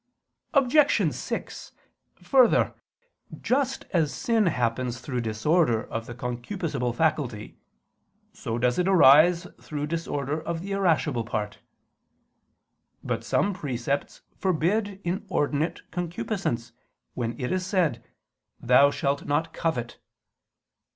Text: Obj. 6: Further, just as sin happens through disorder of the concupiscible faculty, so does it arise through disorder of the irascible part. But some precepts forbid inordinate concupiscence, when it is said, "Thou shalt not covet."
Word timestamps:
Obj. 0.55 1.13
6: 1.13 1.71
Further, 2.23 2.73
just 3.39 3.85
as 3.91 4.11
sin 4.11 4.47
happens 4.47 4.99
through 4.99 5.21
disorder 5.21 5.83
of 5.83 6.07
the 6.07 6.15
concupiscible 6.15 6.95
faculty, 6.95 7.59
so 8.33 8.57
does 8.57 8.79
it 8.79 8.87
arise 8.87 9.45
through 9.61 9.85
disorder 9.85 10.41
of 10.41 10.61
the 10.61 10.71
irascible 10.71 11.23
part. 11.23 11.59
But 13.03 13.23
some 13.23 13.53
precepts 13.53 14.23
forbid 14.39 14.99
inordinate 15.03 15.81
concupiscence, 15.91 16.71
when 17.13 17.39
it 17.39 17.51
is 17.51 17.63
said, 17.63 18.03
"Thou 18.59 18.89
shalt 18.89 19.25
not 19.25 19.53
covet." 19.53 19.99